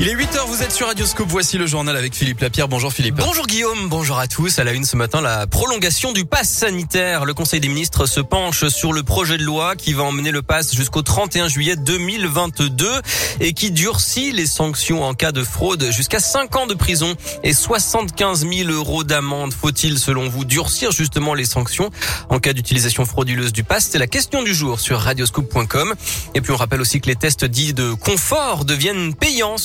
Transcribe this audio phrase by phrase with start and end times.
[0.00, 1.26] Il est 8h, vous êtes sur Radioscope.
[1.28, 2.68] Voici le journal avec Philippe Lapierre.
[2.68, 3.16] Bonjour Philippe.
[3.16, 4.60] Bonjour Guillaume, bonjour à tous.
[4.60, 7.24] À la une ce matin, la prolongation du pass sanitaire.
[7.24, 10.40] Le Conseil des ministres se penche sur le projet de loi qui va emmener le
[10.40, 12.88] pass jusqu'au 31 juillet 2022
[13.40, 17.52] et qui durcit les sanctions en cas de fraude jusqu'à 5 ans de prison et
[17.52, 19.52] 75 000 euros d'amende.
[19.52, 21.90] Faut-il, selon vous, durcir justement les sanctions
[22.28, 23.88] en cas d'utilisation frauduleuse du pass?
[23.90, 25.94] C'est la question du jour sur radioscope.com.
[26.36, 29.58] Et puis on rappelle aussi que les tests dits de confort deviennent payants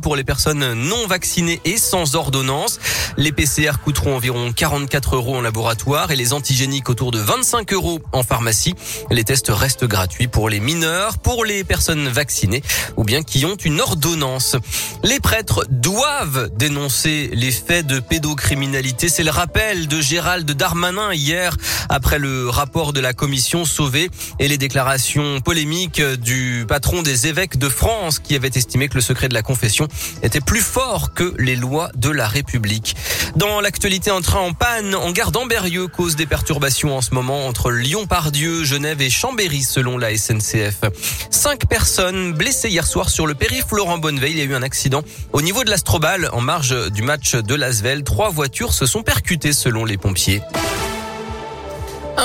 [0.00, 2.78] pour les personnes non vaccinées et sans ordonnance.
[3.16, 7.98] Les PCR coûteront environ 44 euros en laboratoire et les antigéniques autour de 25 euros
[8.12, 8.74] en pharmacie.
[9.10, 12.62] Les tests restent gratuits pour les mineurs, pour les personnes vaccinées
[12.96, 14.56] ou bien qui ont une ordonnance.
[15.02, 19.08] Les prêtres doivent dénoncer les faits de pédocriminalité.
[19.08, 21.56] C'est le rappel de Gérald Darmanin hier
[21.88, 27.58] après le rapport de la commission Sauvé et les déclarations polémiques du patron des évêques
[27.58, 29.88] de France qui avait estimé que le secret de la confession
[30.22, 32.94] était plus fort que les lois de la République.
[33.34, 37.46] Dans l'actualité, un train en panne en gare d'Amberieux cause des perturbations en ce moment
[37.46, 40.82] entre Lyon-Pardieu, Genève et Chambéry selon la SNCF.
[41.30, 44.32] Cinq personnes blessées hier soir sur le périph' Laurent Bonneveille.
[44.32, 47.54] Il y a eu un accident au niveau de l'Astrobal en marge du match de
[47.54, 48.04] l'Asvel.
[48.04, 50.42] Trois voitures se sont percutées selon les pompiers.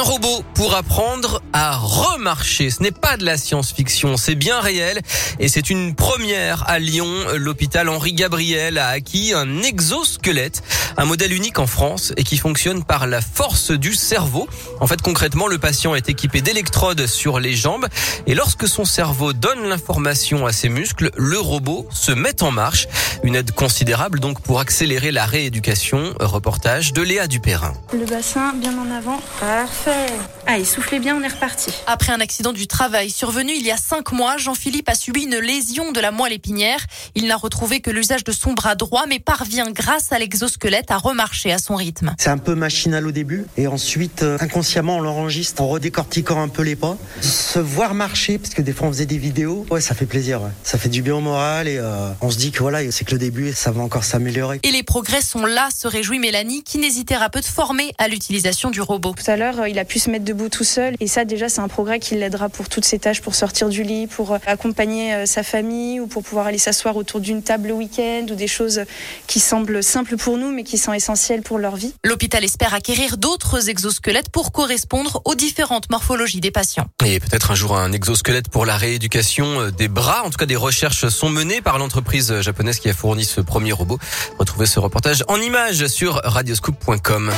[0.03, 2.69] Robot pour apprendre à remarcher.
[2.69, 5.01] Ce n'est pas de la science-fiction, c'est bien réel
[5.39, 7.09] et c'est une première à Lyon.
[7.35, 10.61] L'hôpital Henri Gabriel a acquis un exosquelette,
[10.97, 14.47] un modèle unique en France et qui fonctionne par la force du cerveau.
[14.79, 17.87] En fait, concrètement, le patient est équipé d'électrodes sur les jambes
[18.27, 22.87] et lorsque son cerveau donne l'information à ses muscles, le robot se met en marche.
[23.23, 26.13] Une aide considérable donc pour accélérer la rééducation.
[26.19, 27.73] Reportage de Léa Dupérin.
[27.93, 29.19] Le bassin bien en avant.
[29.39, 30.13] Parfait.
[30.45, 31.71] Allez, soufflez bien, on est reparti.
[31.87, 35.37] Après un accident du travail survenu il y a cinq mois, Jean-Philippe a subi une
[35.37, 36.79] lésion de la moelle épinière.
[37.15, 40.97] Il n'a retrouvé que l'usage de son bras droit, mais parvient grâce à l'exosquelette à
[40.97, 42.13] remarcher à son rythme.
[42.17, 46.47] C'est un peu machinal au début, et ensuite, euh, inconsciemment, on l'enregistre en redécortiquant un
[46.47, 46.97] peu les pas.
[47.21, 50.41] Se voir marcher, parce que des fois on faisait des vidéos, ouais, ça fait plaisir.
[50.41, 50.49] Ouais.
[50.63, 53.11] Ça fait du bien au moral, et euh, on se dit que voilà, c'est que
[53.11, 54.59] le début, ça va encore s'améliorer.
[54.63, 59.13] Et les progrès sont là, se réjouit Mélanie, kinésithérapeute formée à l'utilisation du robot.
[59.17, 60.95] Tout à l'heure, il a pu se mettre debout tout seul.
[60.99, 63.83] Et ça, déjà, c'est un progrès qui l'aidera pour toutes ses tâches, pour sortir du
[63.83, 67.69] lit, pour euh, accompagner euh, sa famille ou pour pouvoir aller s'asseoir autour d'une table
[67.69, 68.81] le week-end ou des choses
[69.27, 71.93] qui semblent simples pour nous, mais qui sont essentielles pour leur vie.
[72.03, 76.87] L'hôpital espère acquérir d'autres exosquelettes pour correspondre aux différentes morphologies des patients.
[77.05, 80.23] Et peut-être un jour un exosquelette pour la rééducation euh, des bras.
[80.23, 83.71] En tout cas, des recherches sont menées par l'entreprise japonaise qui a fourni ce premier
[83.71, 83.99] robot.
[84.39, 87.31] Retrouvez ce reportage en images sur radioscoop.com.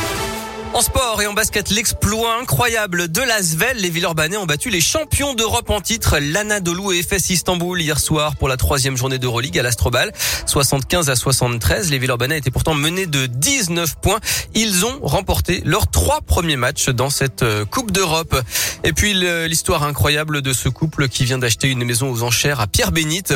[0.73, 3.77] En sport et en basket, l'exploit incroyable de l'Asvel.
[3.77, 8.35] Les Villeurbanais ont battu les champions d'Europe en titre, l'Anadolu et FS Istanbul hier soir
[8.35, 10.11] pour la troisième journée d'Euroleague à l'Astrobal.
[10.45, 11.89] 75 à 73.
[11.91, 14.19] Les Villeurbanais étaient pourtant menés de 19 points.
[14.53, 18.35] Ils ont remporté leurs trois premiers matchs dans cette euh, Coupe d'Europe.
[18.83, 19.13] Et puis
[19.47, 23.33] l'histoire incroyable de ce couple qui vient d'acheter une maison aux enchères à Pierre-Bénite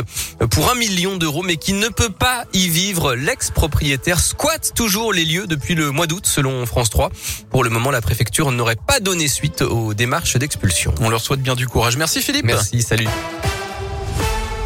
[0.52, 3.16] pour un million d'euros, mais qui ne peut pas y vivre.
[3.16, 7.10] L'ex-propriétaire squatte toujours les lieux depuis le mois d'août, selon France 3.
[7.50, 10.94] Pour le moment, la préfecture n'aurait pas donné suite aux démarches d'expulsion.
[11.02, 11.98] On leur souhaite bien du courage.
[11.98, 12.46] Merci Philippe.
[12.46, 13.08] Merci, salut.